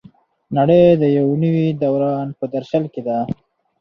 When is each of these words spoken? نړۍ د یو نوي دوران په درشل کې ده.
نړۍ 0.57 0.83
د 1.01 1.03
یو 1.17 1.27
نوي 1.43 1.67
دوران 1.81 2.27
په 2.39 2.45
درشل 2.53 2.83
کې 2.93 3.01
ده. 3.07 3.19